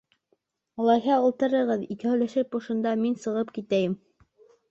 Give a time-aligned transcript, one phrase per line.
[0.83, 3.97] Улайһа, ултырығыҙ икәүләшеп ошонда, мин сығып китәйем!